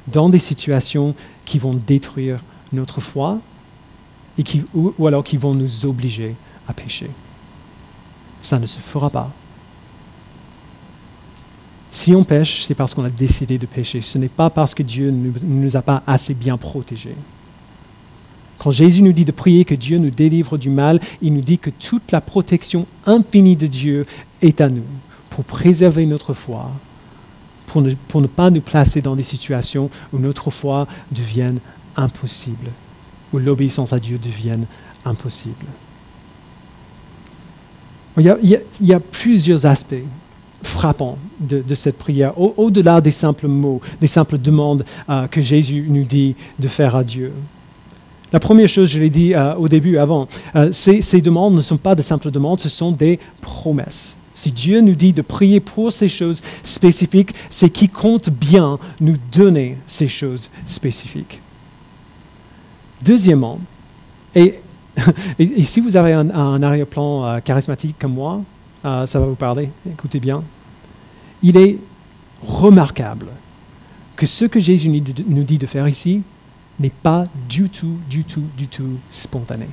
[0.07, 2.41] dans des situations qui vont détruire
[2.73, 3.39] notre foi
[4.37, 6.35] et qui, ou, ou alors qui vont nous obliger
[6.67, 7.11] à pécher.
[8.49, 9.31] Ça ne se fera pas.
[11.91, 14.01] Si on pêche, c'est parce qu'on a décidé de pécher.
[14.01, 17.15] Ce n'est pas parce que Dieu ne nous a pas assez bien protégés.
[18.57, 21.59] Quand Jésus nous dit de prier que Dieu nous délivre du mal, il nous dit
[21.59, 24.07] que toute la protection infinie de Dieu
[24.41, 24.89] est à nous
[25.29, 26.71] pour préserver notre foi,
[27.67, 31.59] pour ne, pour ne pas nous placer dans des situations où notre foi devienne
[31.97, 32.71] impossible,
[33.35, 34.65] où l'obéissance à Dieu devienne
[35.05, 35.67] impossible.
[38.19, 39.95] Il y a, plusieurs aspects
[40.63, 45.87] frappants de, de cette prière, au-delà des simples mots, des simples demandes euh, que Jésus
[45.89, 47.33] nous dit de faire à Dieu.
[48.33, 50.27] La première chose, je l'ai dit euh, au début, avant,
[50.57, 54.19] euh, ces, ces, demandes ne sont pas de simples demandes, ce sont des promesses.
[54.35, 59.17] Si Dieu nous dit de prier pour ces choses spécifiques, c'est qu'il compte bien nous
[59.33, 61.41] donner ces choses spécifiques.
[63.03, 63.61] Deuxièmement,
[64.35, 64.61] et,
[65.39, 68.41] et, si vous avez un, un arrière-plan euh, charismatique comme moi,
[68.85, 70.43] euh, ça va vous parler, écoutez bien,
[71.43, 71.79] il est
[72.47, 73.27] remarquable
[74.17, 76.23] que ce que Jésus nous dit de faire ici,
[76.81, 79.69] n'est pas du tout, du tout, du tout spontané.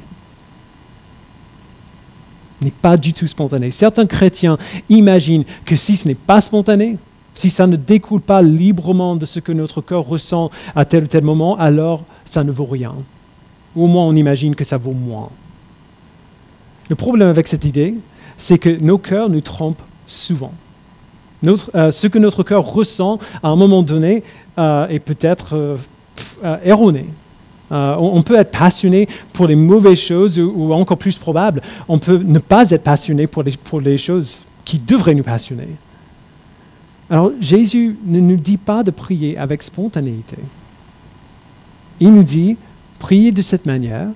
[2.62, 3.72] N'est pas du tout spontané.
[3.72, 4.58] Certains chrétiens
[4.90, 6.98] imaginent que si ce n'est pas spontané,
[7.34, 11.08] si ça ne découle pas librement de ce que notre cœur ressent à tel ou
[11.08, 12.96] tel moment, alors ça ne vaut rien.
[13.76, 15.30] Ou au moins on imagine que ça vaut moins.
[16.90, 17.96] Le problème avec cette idée,
[18.38, 20.54] c'est que nos cœurs nous trompent souvent.
[21.76, 24.24] Euh, ce que notre cœur ressent à un moment donné
[24.58, 27.06] euh, est peut-être euh, erroné.
[27.72, 32.40] On, peut être passionné pour les mauvaises choses ou, encore plus probable, on peut ne
[32.40, 33.44] pas être passionné pour
[33.82, 35.68] les choses qui devraient nous passionner.
[37.10, 40.38] Alors Jésus ne nous dit pas de prier avec spontanéité.
[42.00, 42.56] Il nous dit,
[43.06, 44.08] priez de cette manière,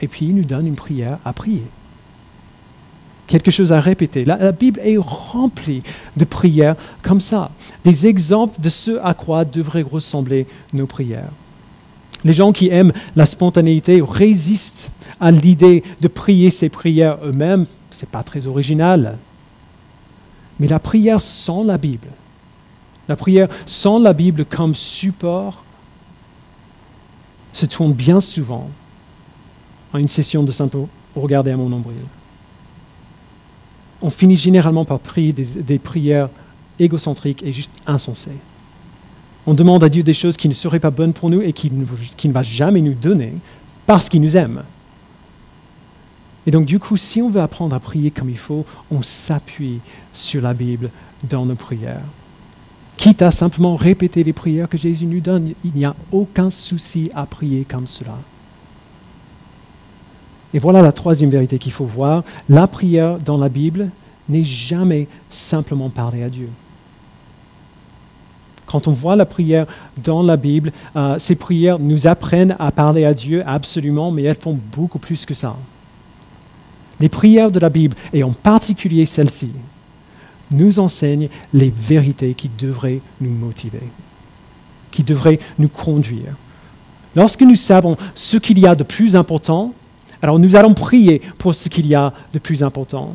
[0.00, 1.66] et puis il nous donne une prière à prier.
[3.26, 4.24] Quelque chose à répéter.
[4.24, 5.82] La, la Bible est remplie
[6.16, 7.50] de prières comme ça,
[7.82, 11.32] des exemples de ce à quoi devraient ressembler nos prières.
[12.22, 17.66] Les gens qui aiment la spontanéité résistent à l'idée de prier ces prières eux-mêmes.
[17.90, 19.18] Ce n'est pas très original.
[20.60, 22.10] Mais la prière sans la Bible,
[23.08, 25.64] la prière sans la Bible comme support,
[27.56, 28.68] se tourne bien souvent
[29.92, 30.78] en une session de simple
[31.14, 31.96] regarder à mon nombril.
[34.02, 36.28] On finit généralement par prier des, des prières
[36.78, 38.36] égocentriques et juste insensées.
[39.46, 41.72] On demande à Dieu des choses qui ne seraient pas bonnes pour nous et qu'il
[41.78, 43.34] ne, va jamais nous donner
[43.86, 44.64] parce qu'il nous aime.
[46.46, 49.80] Et donc du coup, si on veut apprendre à prier comme il faut, on s'appuie
[50.12, 50.90] sur la Bible
[51.28, 52.02] dans nos prières.
[52.96, 57.10] Quitte à simplement répéter les prières que Jésus nous donne, il n'y a aucun souci
[57.14, 58.16] à prier comme cela.
[60.54, 62.24] Et voilà la troisième vérité qu'il faut voir.
[62.48, 63.90] La prière dans la Bible
[64.28, 66.48] n'est jamais simplement parler à Dieu.
[68.64, 69.66] Quand on voit la prière
[70.02, 74.36] dans la Bible, euh, ces prières nous apprennent à parler à Dieu absolument, mais elles
[74.36, 75.56] font beaucoup plus que ça.
[76.98, 79.52] Les prières de la Bible, et en particulier celles-ci,
[80.50, 83.82] nous enseignent les vérités qui devraient nous motiver,
[84.90, 86.34] qui devraient nous conduire.
[87.14, 89.72] Lorsque nous savons ce qu'il y a de plus important,
[90.22, 93.14] alors nous allons prier pour ce qu'il y a de plus important.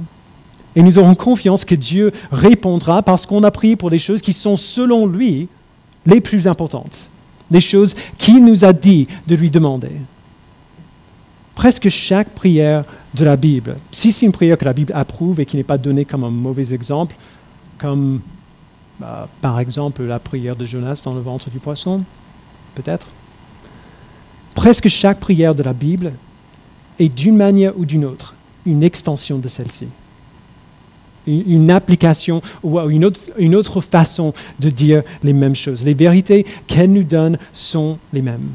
[0.76, 4.34] Et nous aurons confiance que Dieu répondra parce qu'on a prié pour des choses qui
[4.34, 5.50] sont, selon lui,
[6.06, 7.10] les plus importantes.
[7.50, 9.92] Des choses qu'il nous a dit de lui demander.
[11.56, 15.46] Presque chaque prière de la Bible, si c'est une prière que la Bible approuve et
[15.46, 17.16] qui n'est pas donnée comme un mauvais exemple,
[17.78, 18.22] comme
[19.00, 22.04] bah, par exemple la prière de Jonas dans le ventre du poisson,
[22.76, 23.08] peut-être,
[24.56, 26.14] presque chaque prière de la Bible
[27.00, 29.88] est d'une manière ou d'une autre une extension de celle-ci
[31.28, 35.84] une application ou une autre, une autre, façon de dire les mêmes choses.
[35.84, 38.50] Les vérités qu'elle nous donne sont les mêmes.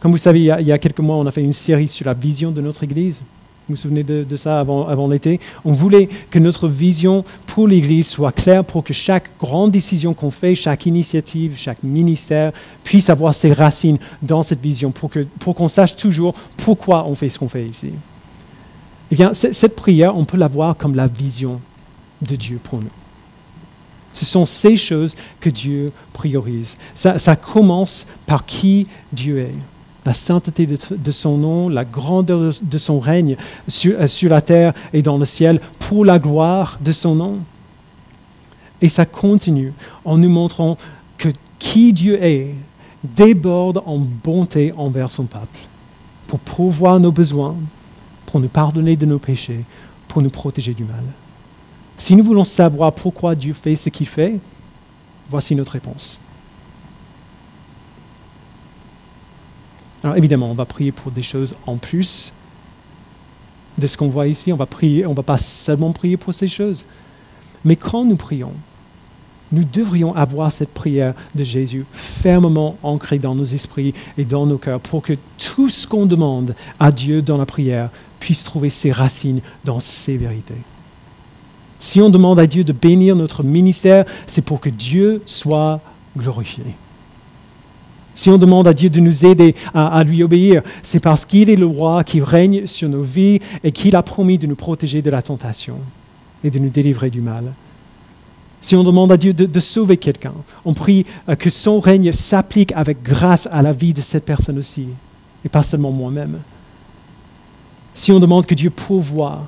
[0.00, 2.14] Comme vous savez, il y, a, quelques mois, on a fait une série sur la
[2.14, 3.22] vision de notre Église.
[3.68, 5.40] Vous vous souvenez de, ça avant, l'été?
[5.64, 10.30] On voulait que notre vision pour l'Église soit claire pour que chaque grande décision qu'on
[10.30, 15.70] fait, chaque initiative, chaque ministère puisse avoir ses racines dans cette vision pour qu'on pour
[15.70, 17.92] sache toujours pourquoi on fait ce qu'on fait ici.
[19.10, 21.60] Eh bien, cette prière, on peut la voir comme la vision
[22.22, 22.90] de Dieu pour nous.
[24.12, 26.78] Ce sont ces choses que Dieu priorise.
[26.94, 29.54] Ça commence par qui Dieu est,
[30.08, 33.36] la sainteté de, son nom, la grandeur de, de son règne
[33.68, 37.40] sur, euh, sur, la terre et dans le ciel, pour la gloire de son nom.
[38.80, 39.74] Et ça continue
[40.06, 40.78] en nous montrant
[41.18, 41.28] que
[41.58, 42.54] qui Dieu est
[43.04, 45.58] déborde en bonté envers son peuple,
[46.26, 47.56] pour pourvoir nos besoins,
[48.24, 49.62] pour nous pardonner de nos péchés,
[50.08, 51.04] pour nous protéger du mal.
[51.98, 54.38] Si nous voulons savoir pourquoi Dieu fait ce qu'il fait,
[55.28, 56.18] voici notre réponse.
[60.16, 62.32] Évidemment, on va prier pour des choses en plus
[63.78, 64.52] de ce qu'on voit ici.
[64.52, 66.84] On va prier, on va pas seulement prier pour ces choses.
[67.64, 68.52] Mais quand nous prions,
[69.50, 74.58] nous devrions avoir cette prière de Jésus fermement ancrée dans nos esprits et dans nos
[74.58, 77.90] cœurs pour que tout ce qu'on demande à Dieu dans la prière
[78.20, 80.54] puisse trouver ses racines dans ses vérités.
[81.80, 85.80] Si on demande à Dieu de bénir notre ministère, c'est pour que Dieu soit
[86.16, 86.64] glorifié.
[88.14, 91.56] Si on demande à Dieu de nous aider à, lui obéir, c'est parce qu'il est
[91.56, 95.10] le roi qui règne sur nos vies et qu'il a promis de nous protéger de
[95.10, 95.76] la tentation
[96.42, 97.54] et de nous délivrer du mal.
[98.60, 100.34] Si on demande à Dieu de, sauver quelqu'un,
[100.64, 104.58] on prie euh, que son règne s'applique avec grâce à la vie de cette personne
[104.58, 104.88] aussi,
[105.44, 106.40] et pas seulement moi-même.
[107.94, 109.46] Si on demande que Dieu pourvoie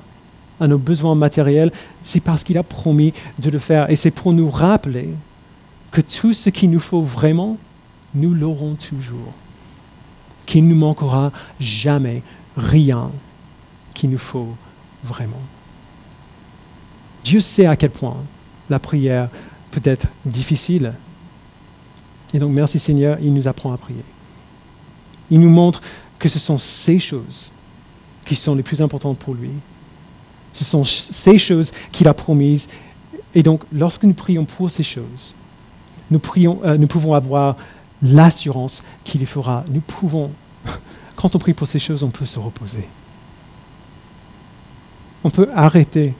[0.61, 1.71] à nos besoins matériels,
[2.03, 3.89] c'est parce qu'il a promis de le faire.
[3.89, 5.09] Et c'est pour nous rappeler
[5.91, 7.57] que tout ce qu'il nous faut vraiment,
[8.13, 9.33] nous l'aurons toujours.
[10.45, 12.23] Qu'il ne nous manquera jamais
[12.57, 13.11] rien
[13.93, 14.55] qu'il nous faut
[15.03, 15.41] vraiment.
[17.23, 18.17] Dieu sait à quel point
[18.69, 19.29] la prière
[19.71, 20.93] peut être difficile.
[22.33, 24.03] Et donc merci Seigneur, il nous apprend à prier.
[25.29, 25.81] Il nous montre
[26.19, 27.51] que ce sont ces choses
[28.25, 29.51] qui sont les plus importantes pour lui.
[30.53, 32.67] Ce sont ces choses qu'il a promises.
[33.33, 35.35] Et donc lorsque nous prions pour ces choses,
[36.09, 37.55] nous, euh, nous pouvons avoir
[38.01, 39.63] l'assurance qu'il les fera.
[39.69, 40.31] Nous pouvons,
[41.15, 42.87] quand on prie pour ces choses, on peut se reposer.
[45.23, 46.13] On peut arrêter.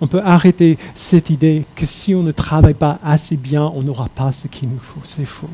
[0.00, 4.08] On peut arrêter cette idée que si on ne travaille pas assez bien, on n'aura
[4.08, 5.00] pas ce qu'il nous faut.
[5.02, 5.50] C'est faux.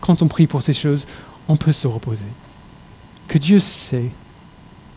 [0.00, 1.06] Quand on prie pour ces choses,
[1.46, 2.24] on peut se reposer.
[3.28, 4.10] Que Dieu sait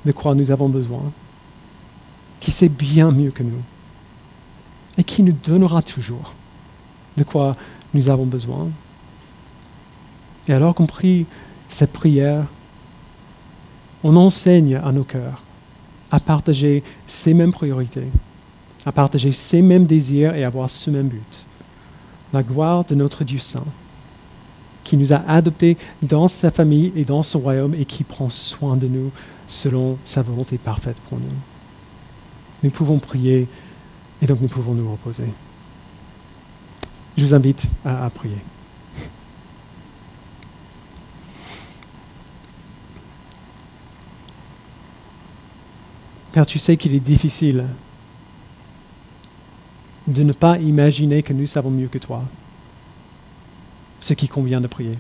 [0.05, 1.11] de quoi nous avons besoin,
[2.39, 3.61] qu'il sait bien mieux que nous
[4.97, 6.33] et qui nous donnera toujours
[7.17, 7.55] de quoi
[7.93, 8.69] nous avons besoin.
[10.47, 11.25] Et alors qu'on prie
[11.69, 12.45] cette prière,
[14.03, 15.41] on enseigne à nos cœurs
[16.11, 18.07] à partager ces mêmes priorités,
[18.85, 21.47] à partager ces mêmes désirs et avoir ce même but.
[22.31, 23.65] La gloire de notre Dieu Saint,
[24.83, 28.77] qui nous a adoptés dans sa famille et dans son royaume et qui prend soin
[28.77, 29.11] de nous
[29.47, 31.35] selon sa volonté parfaite pour nous.
[32.63, 33.47] Nous pouvons prier
[34.21, 35.25] et donc nous pouvons nous reposer.
[37.17, 38.37] Je vous invite à, prier.
[46.31, 47.65] Père, tu sais qu'il est difficile
[50.07, 52.23] de ne pas imaginer que nous savons mieux que toi
[54.01, 54.95] ce qui convient de prier.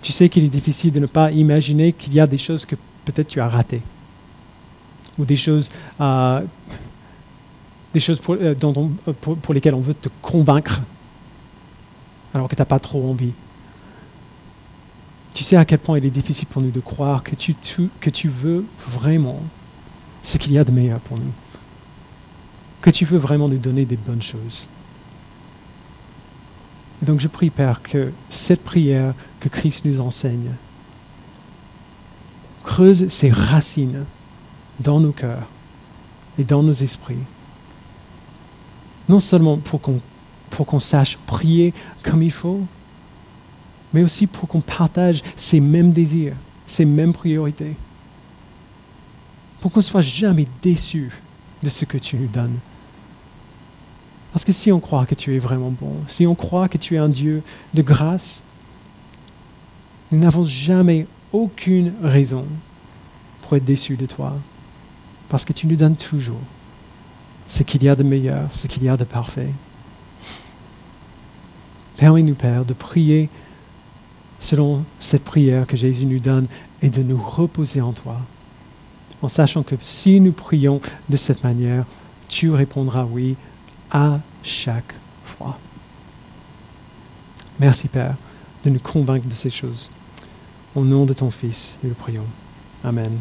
[0.00, 2.74] Tu sais qu'il est difficile de ne pas imaginer qu'il y a des choses que
[3.04, 3.82] peut-être tu as ratées
[5.18, 6.42] ou des choses, euh,
[7.96, 10.80] euh, pour, lesquelles on veut te convaincre
[12.34, 13.32] alors que tu n'as pas trop envie.
[15.34, 17.54] Tu sais à quel point il est difficile pour nous de croire que tu,
[18.00, 19.40] que tu veux vraiment
[20.22, 21.32] ce qu'il y a de meilleur pour nous.
[22.80, 24.68] Que tu veux vraiment nous donner des bonnes choses.
[27.02, 30.50] Et donc je prie, Père, que cette prière que Christ nous enseigne
[32.64, 34.04] creuse ses racines
[34.80, 35.46] dans nos cœurs
[36.38, 37.16] et dans nos esprits.
[39.08, 39.80] Non seulement pour
[40.66, 41.72] qu'on sache prier
[42.02, 42.60] comme il faut,
[43.92, 46.34] mais aussi pour qu'on partage ces mêmes désirs,
[46.66, 47.74] ces mêmes priorités.
[49.60, 51.10] Pour qu'on ne soit jamais déçu
[51.62, 52.58] de ce que tu nous donnes.
[54.32, 56.94] Parce que si on croit que tu es vraiment bon, si on croit que tu
[56.94, 57.42] es un Dieu
[57.74, 58.42] de grâce,
[60.12, 62.44] nous n'avons jamais aucune raison
[63.42, 64.36] pour être déçus de toi
[65.28, 66.40] parce que tu nous donnes toujours
[67.46, 69.52] ce qu'il y a de meilleur, ce qu'il y a de parfait.
[71.96, 73.28] Permets-nous, Père, de prier
[74.38, 76.46] selon cette prière que Jésus nous donne
[76.80, 78.20] et de nous reposer en toi,
[79.20, 81.84] en sachant que si nous prions de cette manière,
[82.28, 83.34] tu répondras oui
[83.90, 85.58] à chaque fois.
[87.58, 88.14] Merci, Père,
[88.64, 89.90] de nous convaincre de ces choses.
[90.76, 92.26] Au nom de ton Fils, nous le prions.
[92.84, 93.18] Amen.